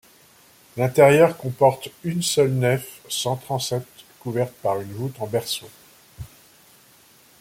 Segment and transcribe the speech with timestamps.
[0.77, 3.87] L’intérieur comporte une seule nef sans transept
[4.19, 5.69] couverte par une voûte en berceau.